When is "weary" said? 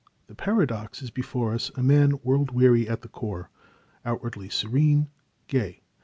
2.49-2.89